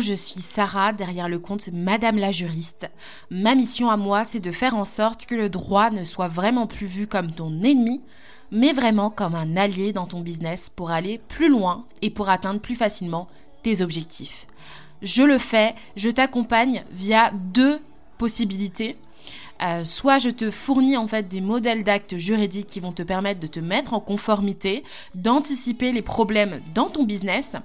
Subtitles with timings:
[0.00, 2.90] Je suis Sarah derrière le compte Madame la juriste.
[3.30, 6.66] Ma mission à moi, c'est de faire en sorte que le droit ne soit vraiment
[6.66, 8.02] plus vu comme ton ennemi,
[8.50, 12.60] mais vraiment comme un allié dans ton business pour aller plus loin et pour atteindre
[12.60, 13.28] plus facilement
[13.62, 14.46] tes objectifs.
[15.02, 17.80] Je le fais, je t'accompagne via deux
[18.18, 18.96] possibilités.
[19.62, 23.40] Euh, soit je te fournis en fait des modèles d'actes juridiques qui vont te permettre
[23.40, 27.56] de te mettre en conformité, d'anticiper les problèmes dans ton business,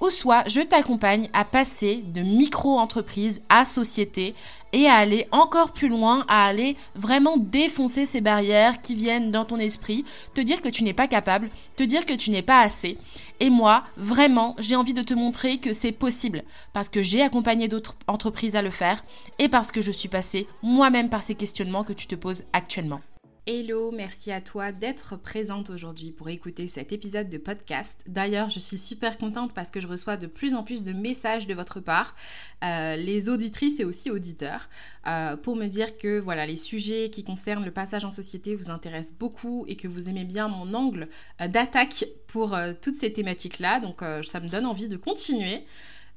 [0.00, 4.34] ou soit je t'accompagne à passer de micro-entreprise à société
[4.72, 9.44] et à aller encore plus loin, à aller vraiment défoncer ces barrières qui viennent dans
[9.44, 12.60] ton esprit, te dire que tu n'es pas capable, te dire que tu n'es pas
[12.60, 12.98] assez.
[13.40, 17.68] Et moi, vraiment, j'ai envie de te montrer que c'est possible parce que j'ai accompagné
[17.68, 19.02] d'autres entreprises à le faire
[19.38, 23.00] et parce que je suis passée moi-même par ces questionnements que tu te poses actuellement.
[23.48, 28.02] Hello, merci à toi d'être présente aujourd'hui pour écouter cet épisode de podcast.
[28.08, 31.46] D'ailleurs, je suis super contente parce que je reçois de plus en plus de messages
[31.46, 32.16] de votre part,
[32.64, 34.68] euh, les auditrices et aussi auditeurs,
[35.06, 38.68] euh, pour me dire que voilà, les sujets qui concernent le passage en société vous
[38.68, 41.08] intéressent beaucoup et que vous aimez bien mon angle
[41.40, 43.78] euh, d'attaque pour toutes ces thématiques-là.
[43.78, 45.64] Donc, ça me donne envie de continuer.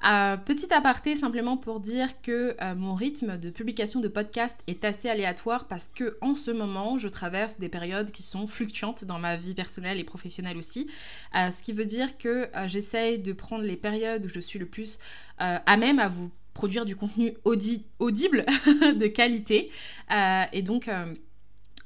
[0.06, 4.86] Euh, petit aparté simplement pour dire que euh, mon rythme de publication de podcast est
[4.86, 9.20] assez aléatoire parce que en ce moment je traverse des périodes qui sont fluctuantes dans
[9.20, 10.90] ma vie personnelle et professionnelle aussi.
[11.36, 14.66] Euh, ce qui veut dire que j'essaye de prendre les périodes où je suis le
[14.66, 15.00] plus
[15.38, 19.72] à même à vous produire du contenu audible de qualité.
[20.52, 20.90] et donc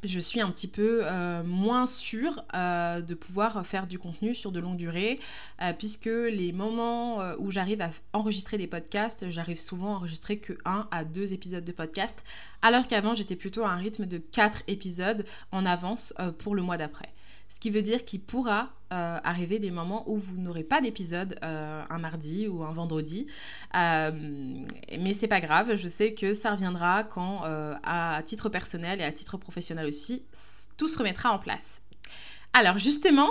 [0.04, 4.52] je suis un petit peu euh, moins sûre euh, de pouvoir faire du contenu sur
[4.52, 5.20] de longue durée,
[5.62, 10.54] euh, puisque les moments où j'arrive à enregistrer des podcasts, j'arrive souvent à enregistrer que
[10.66, 12.24] 1 à 2 épisodes de podcast,
[12.62, 16.78] alors qu'avant j'étais plutôt à un rythme de 4 épisodes en avance pour le mois
[16.78, 17.10] d'après.
[17.54, 21.38] Ce qui veut dire qu'il pourra euh, arriver des moments où vous n'aurez pas d'épisode
[21.44, 23.28] euh, un mardi ou un vendredi.
[23.76, 24.12] Euh,
[24.98, 27.44] mais c'est pas grave, je sais que ça reviendra quand,
[27.84, 30.26] à titre personnel et à titre professionnel aussi,
[30.78, 31.84] tout se remettra en place.
[32.54, 33.30] Alors justement,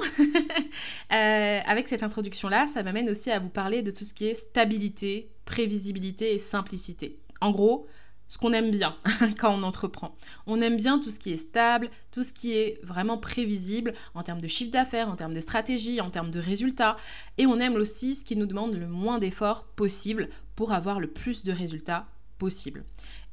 [1.10, 5.32] avec cette introduction-là, ça m'amène aussi à vous parler de tout ce qui est stabilité,
[5.46, 7.18] prévisibilité et simplicité.
[7.40, 7.88] En gros,
[8.32, 8.96] ce qu'on aime bien
[9.38, 10.16] quand on entreprend.
[10.46, 14.22] On aime bien tout ce qui est stable, tout ce qui est vraiment prévisible en
[14.22, 16.96] termes de chiffre d'affaires, en termes de stratégie, en termes de résultats.
[17.36, 21.08] Et on aime aussi ce qui nous demande le moins d'efforts possible pour avoir le
[21.08, 22.06] plus de résultats
[22.38, 22.84] possible.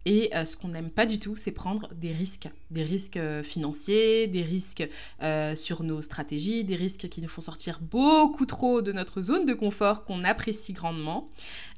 [0.06, 3.44] Et euh, ce qu'on n'aime pas du tout, c'est prendre des risques, des risques euh,
[3.44, 4.88] financiers, des risques
[5.22, 9.46] euh, sur nos stratégies, des risques qui nous font sortir beaucoup trop de notre zone
[9.46, 11.30] de confort qu'on apprécie grandement.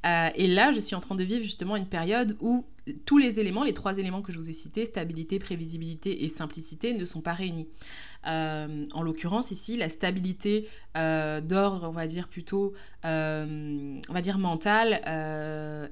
[0.03, 2.65] et là, je suis en train de vivre justement une période où
[3.05, 6.93] tous les éléments, les trois éléments que je vous ai cités, stabilité, prévisibilité et simplicité,
[6.93, 7.67] ne sont pas réunis.
[8.27, 12.73] Euh, en l'occurrence ici, la stabilité euh, d'ordre, on va dire plutôt,
[13.05, 15.01] euh, on va dire mental,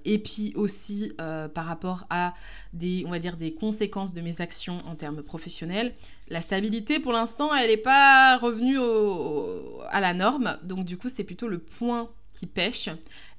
[0.06, 2.34] et puis aussi par rapport à
[2.74, 5.94] des, on va dire des conséquences de mes actions en termes professionnels.
[6.30, 8.78] La stabilité, pour l'instant, elle n'est pas revenue
[9.90, 12.10] à la norme, donc du coup, c'est plutôt le point
[12.40, 12.90] qui pêche.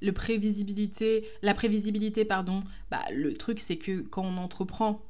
[0.01, 5.01] Le prévisibilité, la prévisibilité, pardon, bah, le truc c'est que quand on entreprend,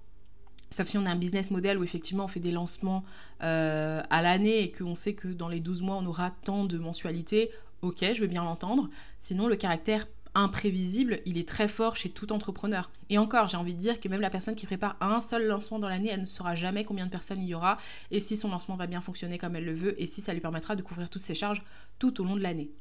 [0.70, 3.04] sauf si on a un business model où effectivement on fait des lancements
[3.44, 6.78] euh, à l'année et qu'on sait que dans les 12 mois on aura tant de
[6.78, 8.90] mensualités, ok, je veux bien l'entendre.
[9.20, 12.90] Sinon, le caractère imprévisible, il est très fort chez tout entrepreneur.
[13.10, 15.80] Et encore, j'ai envie de dire que même la personne qui prépare un seul lancement
[15.80, 17.78] dans l'année, elle ne saura jamais combien de personnes il y aura
[18.10, 20.40] et si son lancement va bien fonctionner comme elle le veut et si ça lui
[20.40, 21.62] permettra de couvrir toutes ses charges
[22.00, 22.72] tout au long de l'année.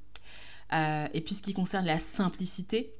[0.72, 2.92] Euh, et puis ce qui concerne la simplicité,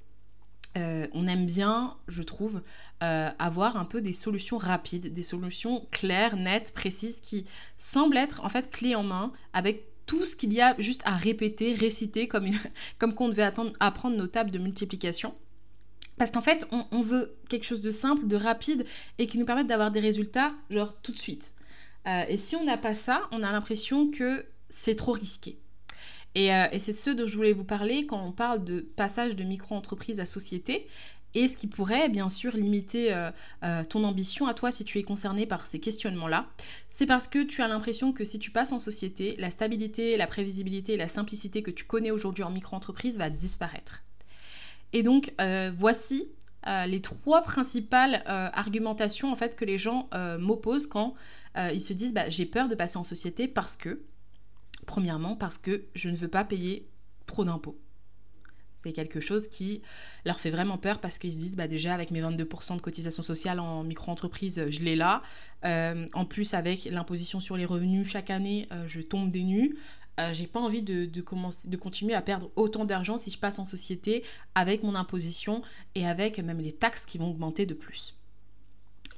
[0.76, 2.62] euh, on aime bien, je trouve,
[3.02, 8.44] euh, avoir un peu des solutions rapides, des solutions claires, nettes, précises, qui semblent être
[8.44, 12.28] en fait clés en main avec tout ce qu'il y a juste à répéter, réciter,
[12.28, 12.50] comme,
[12.98, 15.34] comme qu'on devait attendre, apprendre nos tables de multiplication.
[16.18, 18.84] Parce qu'en fait, on, veut quelque chose de simple, de rapide
[19.18, 21.54] et qui nous permette d'avoir des résultats, genre tout de suite.
[22.04, 25.58] et si on n'a pas ça, on a l'impression que c'est trop risqué.
[26.36, 29.44] Euh, et, c'est ce dont je voulais vous parler quand on parle de passage de
[29.44, 30.86] micro-entreprise à société
[31.34, 33.30] et ce qui pourrait bien sûr limiter euh,
[33.62, 36.46] euh, ton ambition à toi si tu es concerné par ces questionnements-là.
[36.88, 40.26] C'est parce que tu as l'impression que si tu passes en société, la stabilité, la
[40.26, 44.02] prévisibilité et la simplicité que tu connais aujourd'hui en micro-entreprise va disparaître.
[44.92, 45.32] Et donc
[45.78, 46.32] voici
[46.66, 50.10] les trois principales argumentations en fait que les gens
[50.40, 51.14] m'opposent quand
[51.56, 54.02] ils se disent bah, j'ai peur de passer en société parce que
[54.86, 56.88] Premièrement, parce que je ne veux pas payer
[57.26, 57.78] trop d'impôts.
[58.74, 59.82] C'est quelque chose qui
[60.24, 63.22] leur fait vraiment peur parce qu'ils se disent bah déjà avec mes 22% de cotisation
[63.22, 65.22] sociale en micro-entreprise, je l'ai là.
[65.66, 69.76] Euh, en plus avec l'imposition sur les revenus chaque année, euh, je tombe des nues.
[70.18, 73.66] euh, j'ai pas envie de, de continuer à perdre autant d'argent si je passe en
[73.66, 74.24] société
[74.54, 75.62] avec mon imposition
[75.94, 78.16] et avec même les taxes qui vont augmenter de plus.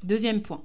[0.02, 0.64] Deuxième point,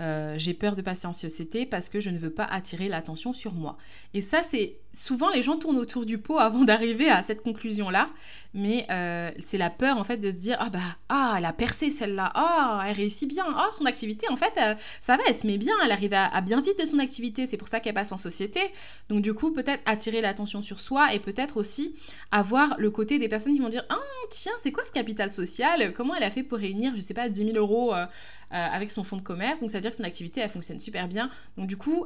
[0.00, 3.32] euh, j'ai peur de passer en société parce que je ne veux pas attirer l'attention
[3.32, 3.76] sur moi.
[4.14, 8.10] Et ça, c'est souvent les gens tournent autour du pot avant d'arriver à cette conclusion-là,
[8.52, 11.52] mais euh, c'est la peur en fait de se dire ah bah ah elle a
[11.52, 15.36] percé celle-là, ah elle réussit bien, ah son activité en fait euh, ça va, elle
[15.36, 17.94] se met bien, elle arrive à, bien vite de son activité, c'est pour ça qu'elle
[17.94, 18.60] passe en société.
[19.08, 21.94] Donc du coup peut-être attirer l'attention sur soi et peut-être aussi
[22.32, 23.98] avoir le côté des personnes qui vont dire ah
[24.30, 27.28] tiens c'est quoi ce capital social, comment elle a fait pour réunir je sais pas
[27.28, 28.06] 10 000 euros euh,
[28.50, 29.60] avec son fonds de commerce?
[29.60, 31.30] Donc ça veut dire que son activité elle fonctionne super bien.
[31.56, 32.04] Donc du coup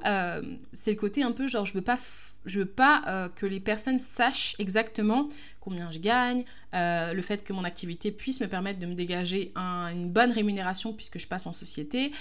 [0.75, 1.99] c'est le côté un peu genre je veux pas
[2.45, 5.29] je veux pas euh, que les personnes sachent exactement
[5.61, 6.45] combien je gagne,
[6.75, 11.19] le fait que mon activité puisse me permettre de me dégager une bonne rémunération puisque
[11.19, 12.13] je passe en société.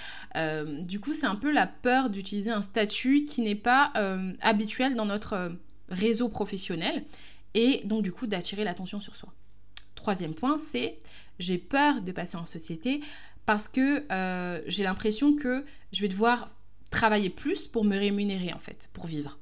[0.80, 3.92] du coup, c'est un peu la peur d'utiliser un statut qui n'est pas
[4.40, 5.52] habituel dans notre
[5.90, 7.04] réseau professionnel
[7.54, 9.34] et donc du coup d'attirer l'attention sur soi.
[9.96, 10.98] Troisième point, c'est
[11.40, 13.02] j'ai peur de passer en société
[13.46, 16.52] parce que euh, j'ai l'impression que je vais devoir
[16.90, 19.38] travailler plus pour me rémunérer en fait, pour vivre.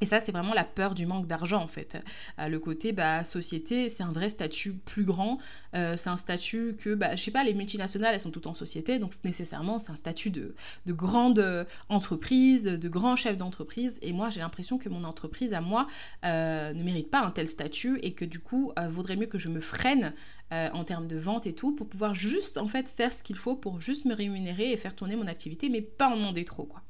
[0.00, 2.02] Et ça, c'est vraiment la peur du manque d'argent, en fait.
[2.38, 5.38] Euh, le côté, bah, société, c'est un vrai statut plus grand.
[5.74, 8.54] Euh, c'est un statut que, bah, je sais pas, les multinationales, elles sont toutes en
[8.54, 10.54] société, donc nécessairement, c'est un statut de,
[10.86, 13.98] de grande entreprise, de grand chef d'entreprise.
[14.02, 15.86] Et moi, j'ai l'impression que mon entreprise, à moi,
[16.22, 19.60] ne mérite pas un tel statut et que du coup, vaudrait mieux que je me
[19.60, 20.12] freine
[20.52, 23.36] euh, en termes de vente et tout, pour pouvoir juste en fait faire ce qu'il
[23.36, 26.64] faut pour juste me rémunérer et faire tourner mon activité, mais pas en demander trop
[26.64, 26.82] quoi.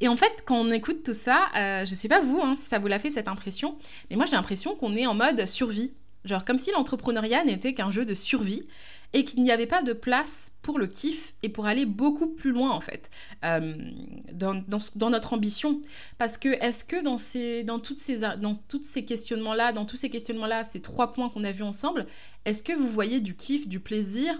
[0.00, 2.64] Et en fait, quand on écoute tout ça, euh, je sais pas vous hein, si
[2.64, 3.78] ça vous l'a fait cette impression,
[4.10, 5.92] mais moi j'ai l'impression qu'on est en mode survie.
[6.24, 8.66] Genre comme si l'entrepreneuriat n'était qu'un jeu de survie
[9.12, 12.50] et qu'il n'y avait pas de place pour le kiff et pour aller beaucoup plus
[12.50, 13.10] loin en fait
[13.44, 13.74] euh,
[14.32, 15.80] dans, notre ambition.
[16.18, 20.82] Parce que est-ce que dans, ces, dans toutes ces questionnements-là, dans tous ces questionnements-là, ces
[20.82, 22.06] trois points qu'on a vus ensemble,
[22.44, 24.34] est-ce que vous voyez du kiff, du plaisir?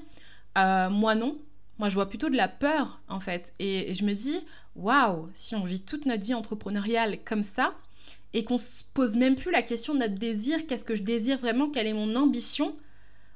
[0.58, 1.38] Euh, Moi non.
[1.78, 3.54] Moi je vois plutôt de la peur en fait.
[3.58, 4.40] Et, je me dis,
[4.74, 7.74] waouh, si on vit toute notre vie entrepreneuriale comme ça,
[8.32, 11.38] et qu'on se pose même plus la question de notre désir, qu'est-ce que je désire
[11.38, 12.76] vraiment, quelle est mon ambition,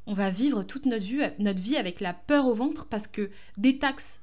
[0.07, 3.31] on va vivre toute notre vie, notre vie avec la peur au ventre parce que
[3.57, 4.21] des taxes,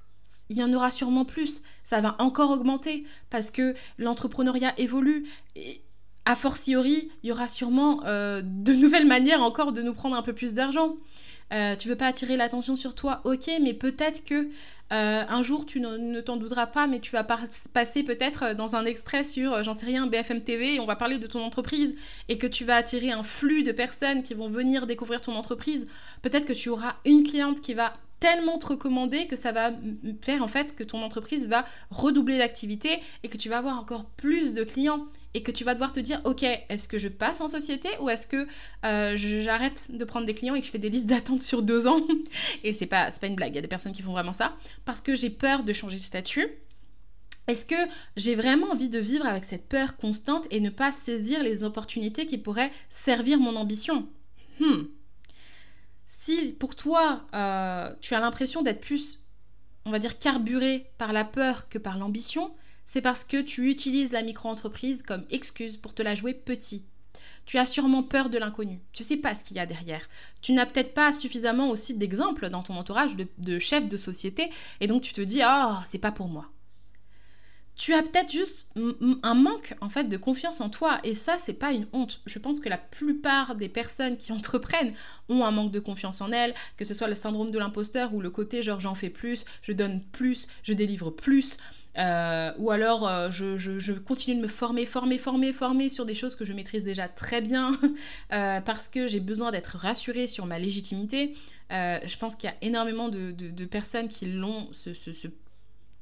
[0.49, 1.61] il y en aura sûrement plus.
[1.83, 5.27] Ça va encore augmenter parce que l'entrepreneuriat évolue.
[5.55, 5.81] Et
[6.25, 10.21] a fortiori, il y aura sûrement euh, de nouvelles manières encore de nous prendre un
[10.21, 10.97] peu plus d'argent.
[11.53, 14.49] Euh, tu veux pas attirer l'attention sur toi, ok, mais peut-être que
[14.93, 18.85] euh, un jour tu ne, t'en douteras pas, mais tu vas passer peut-être dans un
[18.85, 21.95] extrait sur, j'en sais rien, BFM TV, et on va parler de ton entreprise,
[22.27, 25.87] et que tu vas attirer un flux de personnes qui vont venir découvrir ton entreprise.
[26.21, 29.71] Peut-être que tu auras une cliente qui va tellement te recommander que ça va
[30.21, 34.05] faire en fait que ton entreprise va redoubler l'activité et que tu vas avoir encore
[34.05, 37.41] plus de clients et que tu vas devoir te dire ok est-ce que je passe
[37.41, 38.47] en société ou est-ce que
[38.85, 41.87] euh, j'arrête de prendre des clients et que je fais des listes d'attente sur deux
[41.87, 42.01] ans?
[42.63, 44.55] Et c'est pas pas une blague il y a des personnes qui font vraiment ça
[44.85, 46.47] parce que j'ai peur de changer de statut.
[47.47, 47.75] Est-ce que
[48.17, 52.25] j'ai vraiment envie de vivre avec cette peur constante et ne pas saisir les opportunités
[52.25, 54.05] qui pourraient servir mon ambition?
[54.59, 54.83] Hmm.
[56.07, 59.19] Si pour toi, euh, tu as l'impression d'être plus,
[59.85, 62.55] on va dire, carburé par la peur que par l'ambition,
[62.85, 66.83] c'est parce que tu utilises la micro-entreprise comme excuse pour te la jouer petit.
[67.45, 68.79] Tu as sûrement peur de l'inconnu.
[68.93, 70.09] Tu sais pas ce qu'il y a derrière.
[70.41, 74.49] Tu n'as peut-être pas suffisamment aussi d'exemples dans ton entourage de, de chefs de société
[74.81, 76.49] et donc tu te dis ah c'est pas pour moi
[77.77, 78.69] tu as peut-être juste
[79.23, 82.21] un manque en fait de confiance en toi et ça c'est pas une honte.
[82.25, 84.93] Je pense que la plupart des personnes qui entreprennent
[85.29, 88.21] ont un manque de confiance en elles, que ce soit le syndrome de l'imposteur ou
[88.21, 91.57] le côté genre j'en fais plus, je donne plus, je délivre plus.
[91.97, 96.35] Euh, ou alors euh, je, continue de me former, former, former, former sur des choses
[96.35, 97.71] que je maîtrise déjà très bien
[98.33, 101.35] euh, parce que j'ai besoin d'être rassurée sur ma légitimité.
[101.71, 104.91] je pense qu'il y a énormément de, personnes qui l'ont, ce,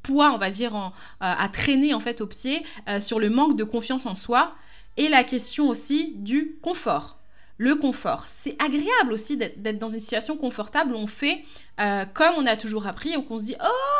[0.05, 3.29] poids, on va dire, en, euh, à traîner en fait au pied euh, sur le
[3.29, 4.53] manque de confiance en soi
[4.97, 7.17] et la question aussi du confort.
[7.57, 11.43] Le confort, c'est agréable aussi d'être dans une situation confortable où on fait
[11.79, 13.94] euh, comme on a toujours appris, où on se dit Oh,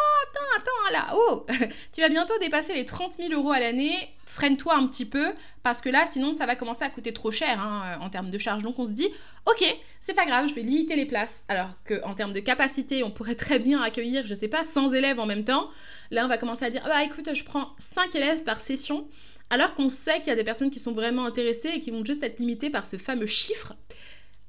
[1.14, 1.46] oh,
[1.94, 5.82] tu vas bientôt dépasser les 30 000 euros à l'année, freine-toi un petit peu, parce
[5.82, 8.64] que là, sinon, ça va commencer à coûter trop cher hein, en termes de charges.
[8.64, 9.08] Donc on se dit
[9.46, 9.64] Ok,
[10.00, 11.44] c'est pas grave, je vais limiter les places.
[11.48, 15.20] Alors qu'en termes de capacité, on pourrait très bien accueillir, je sais pas, 100 élèves
[15.20, 15.70] en même temps.
[16.12, 19.08] Là, on va commencer à dire, ah bah écoute, je prends 5 élèves par session,
[19.50, 22.04] alors qu'on sait qu'il y a des personnes qui sont vraiment intéressées et qui vont
[22.04, 23.74] juste être limitées par ce fameux chiffre.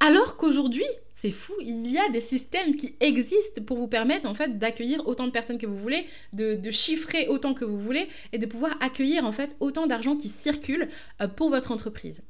[0.00, 0.84] Alors qu'aujourd'hui,
[1.18, 5.08] C'est fou, il y a des systèmes qui existent pour vous permettre en fait d'accueillir
[5.08, 8.76] autant de personnes que vous voulez, de, chiffrer autant que vous voulez et de pouvoir
[8.80, 10.90] accueillir en fait autant d'argent qui circule
[11.22, 12.22] euh, pour votre entreprise.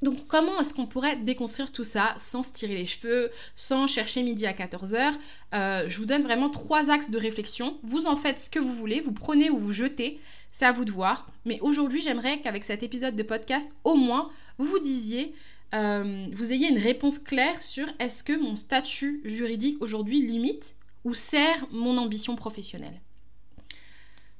[0.00, 4.22] Donc comment est-ce qu'on pourrait déconstruire tout ça sans se tirer les cheveux, sans chercher
[4.22, 5.14] midi à 14h
[5.54, 7.78] euh, Je vous donne vraiment trois axes de réflexion.
[7.82, 10.20] Vous en faites ce que vous voulez, vous prenez ou vous jetez,
[10.52, 11.26] c'est à vous de voir.
[11.46, 15.34] Mais aujourd'hui, j'aimerais qu'avec cet épisode de podcast, au moins, vous vous disiez
[15.74, 21.14] euh, vous ayez une réponse claire sur est-ce que mon statut juridique aujourd'hui limite ou
[21.14, 23.00] sert mon ambition professionnelle.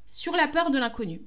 [0.06, 1.20] Sur la peur de l'inconnu,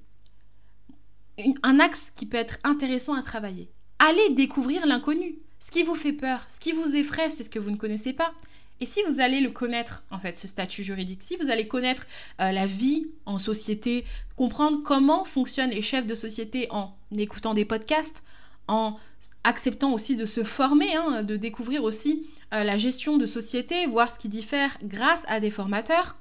[1.61, 3.69] un axe qui peut être intéressant à travailler.
[3.99, 5.35] Allez découvrir l'inconnu.
[5.59, 8.13] Ce qui vous fait peur, ce qui vous effraie, c'est ce que vous ne connaissez
[8.13, 8.33] pas.
[8.79, 12.05] Et si vous allez le connaître, en fait, ce statut juridique, si vous allez connaître
[12.39, 17.65] euh, la vie en société, comprendre comment fonctionnent les chefs de société en écoutant des
[17.65, 18.23] podcasts,
[18.67, 18.99] en
[19.47, 24.11] acceptant aussi de se former, hein, de découvrir aussi euh, la gestion de société, voir
[24.11, 26.17] ce qui diffère grâce à des formateurs,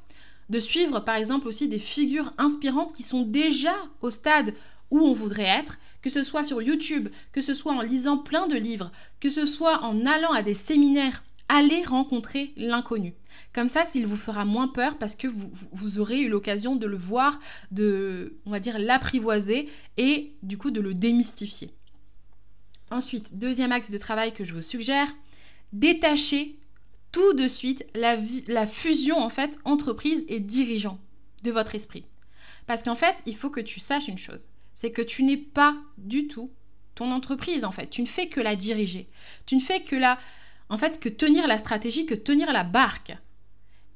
[0.48, 4.54] de suivre par exemple aussi des figures inspirantes qui sont déjà au stade
[4.92, 8.46] où on voudrait être, que ce soit sur YouTube, que ce soit en lisant plein
[8.46, 13.14] de livres, que ce soit en allant à des séminaires, allez rencontrer l'inconnu.
[13.52, 16.86] Comme ça, s'il vous fera moins peur parce que vous, vous aurez eu l'occasion de
[16.86, 17.40] le voir,
[17.72, 21.75] de, on va dire, l'apprivoiser et du coup de le démystifier.
[22.90, 25.08] Ensuite, deuxième axe de travail que je vous suggère,
[25.72, 26.56] détacher
[27.12, 30.98] tout de suite la, fusion en fait entreprise et dirigeant
[31.42, 32.04] de votre esprit.
[32.66, 35.76] Parce qu'en fait, il faut que tu saches une chose, c'est que tu n'es pas
[35.98, 36.50] du tout
[36.94, 37.88] ton entreprise en fait.
[37.88, 39.08] Tu ne fais que la diriger.
[39.46, 40.18] Tu ne fais que la,
[40.68, 43.16] en fait, que tenir la stratégie, que tenir la barque.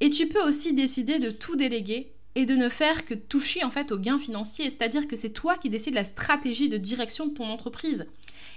[0.00, 3.70] Et tu peux aussi décider de tout déléguer et de ne faire que toucher en
[3.70, 4.70] fait aux gains financiers.
[4.70, 8.06] C'est-à-dire que c'est toi qui décides la stratégie de direction de ton entreprise.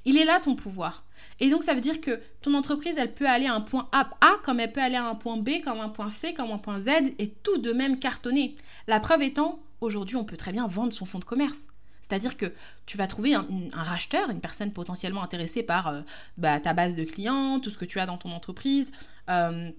[0.06, 1.06] Il est là ton pouvoir.
[1.40, 4.08] Et donc ça veut dire que ton entreprise, elle peut aller à un point A,
[4.44, 6.80] comme elle peut aller à un point B, comme un point C, comme un point
[6.80, 8.56] Z, et tout de même cartonner.
[8.88, 11.68] La preuve étant, aujourd'hui, on peut très bien vendre son fonds de commerce.
[12.02, 12.54] C'est-à-dire que
[12.86, 16.02] tu vas trouver un, racheteur, une personne potentiellement intéressée par euh,
[16.38, 18.92] bah, ta base de clients, tout ce que tu as dans ton entreprise,
[19.30, 19.72] euh,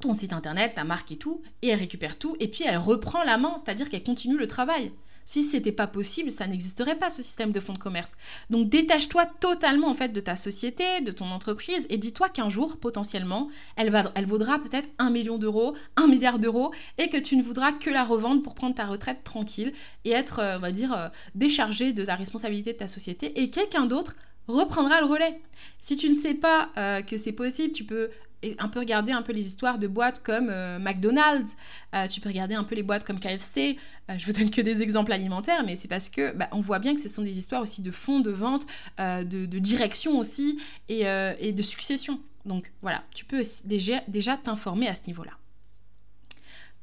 [0.00, 3.22] ton site internet, ta marque et tout, et elle récupère tout, et puis elle reprend
[3.24, 4.92] la main, c'est-à-dire qu'elle continue le travail.
[5.24, 8.12] Si c'était pas possible, ça n'existerait pas ce système de fonds de commerce.
[8.50, 12.76] Donc détache-toi totalement en fait de ta société, de ton entreprise et dis-toi qu'un jour
[12.76, 17.36] potentiellement, elle, va, elle vaudra peut-être un million d'euros, un milliard d'euros et que tu
[17.36, 19.72] ne voudras que la revendre pour prendre ta retraite tranquille
[20.04, 23.50] et être, euh, on va dire, euh, déchargé de la responsabilité de ta société et
[23.50, 24.16] quelqu'un d'autre
[24.46, 25.40] reprendra le relais.
[25.78, 28.10] Si tu ne sais pas euh, que c'est possible, tu peux
[28.58, 31.56] un peu regarder un peu les histoires de boîtes comme euh, McDonald's,
[31.94, 33.78] euh, tu peux regarder un peu les boîtes comme KFC.
[34.10, 36.78] Euh, je vous donne que des exemples alimentaires, mais c'est parce que bah, on voit
[36.78, 38.66] bien que ce sont des histoires aussi de fonds de vente,
[38.98, 42.20] de, direction aussi et, de succession.
[42.44, 45.32] Donc voilà, tu peux déjà, déjà t'informer à ce niveau-là.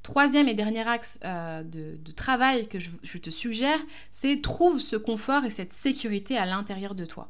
[0.01, 3.79] Troisième et dernier axe de, travail que je te suggère,
[4.11, 7.29] c'est trouve ce confort et cette sécurité à l'intérieur de toi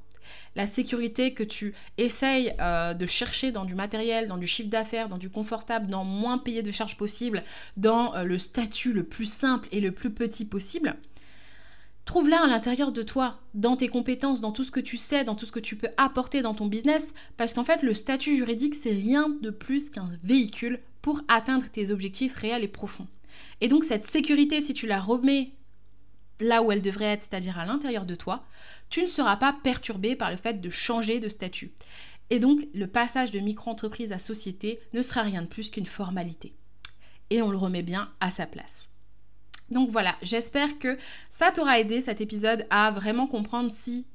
[0.55, 5.09] la sécurité que tu essayes euh, de chercher dans du matériel, dans du chiffre d'affaires,
[5.09, 7.43] dans du confortable, dans moins payer de charges possible,
[7.77, 10.95] dans euh, le statut le plus simple et le plus petit possible,
[12.05, 15.35] Trouve-la à l'intérieur de toi, dans tes compétences, dans tout ce que tu sais, dans
[15.35, 18.75] tout ce que tu peux apporter dans ton business, parce qu'en fait, le statut juridique,
[18.75, 23.07] c'est rien de plus qu'un véhicule pour atteindre tes objectifs réels et profonds.
[23.61, 25.51] Et donc, cette sécurité, si tu la remets
[26.41, 28.43] là où elle devrait être, c'est-à-dire à, l'intérieur de toi,
[28.89, 31.71] tu ne seras pas perturbé par le fait de changer de statut.
[32.29, 36.53] Et donc, le passage de micro-entreprise à société ne sera rien de plus qu'une formalité.
[37.29, 38.89] Et on le remet bien à sa place.
[39.69, 40.97] Donc voilà, j'espère que
[41.29, 44.05] ça t'aura aidé cet épisode à vraiment comprendre si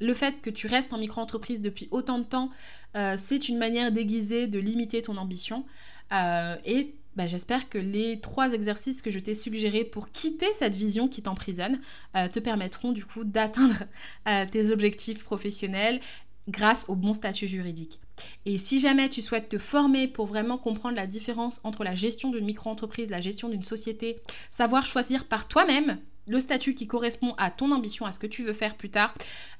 [0.00, 2.50] le fait que tu restes en micro-entreprise depuis autant de temps,
[2.96, 5.64] euh, c'est une manière déguisée de limiter ton ambition.
[6.12, 10.74] Euh, et bah, j'espère que les trois exercices que je t'ai suggérés pour quitter cette
[10.74, 11.80] vision qui t'emprisonne
[12.16, 13.84] euh, te permettront du coup d'atteindre
[14.28, 16.00] euh, tes objectifs professionnels
[16.48, 18.00] grâce au bon statut juridique.
[18.44, 22.30] Et si jamais tu souhaites te former pour vraiment comprendre la différence entre la gestion
[22.30, 27.50] d'une micro-entreprise, la gestion d'une société, savoir choisir par toi-même le statut qui correspond à
[27.50, 29.14] ton ambition, à ce que tu veux faire plus tard,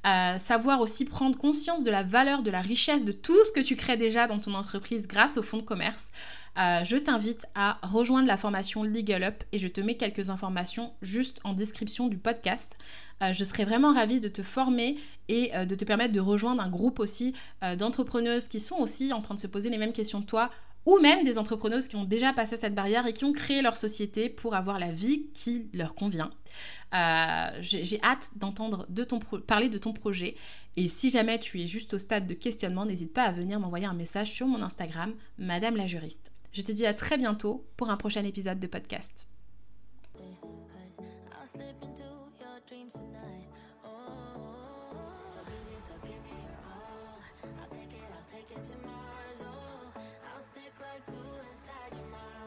[0.07, 3.61] euh, savoir aussi prendre conscience de la valeur, de la richesse de tout ce que
[3.61, 6.11] tu crées déjà dans ton entreprise grâce au fonds de commerce,
[6.59, 10.93] euh, je t'invite à rejoindre la formation Legal Up et je te mets quelques informations
[11.00, 12.76] juste en description du podcast.
[13.23, 14.97] Euh, je serais vraiment ravie de te former
[15.29, 17.35] et de te permettre de rejoindre un groupe aussi
[17.79, 20.50] d'entrepreneuses qui sont aussi en train de se poser les mêmes questions que toi
[20.87, 23.77] ou même des entrepreneuses qui ont déjà passé cette barrière et qui ont créé leur
[23.77, 26.31] société pour avoir la vie qui leur convient.
[26.95, 28.89] Euh, j'ai hâte d'entendre
[29.47, 30.37] parler de ton projet
[30.77, 33.87] Et si jamais tu es juste au stade de questionnement, n'hésite pas à venir m'envoyer
[33.87, 36.33] un message sur mon Instagram, Madame la juriste.
[36.53, 39.29] Je te dis à très bientôt pour un prochain épisode de podcast.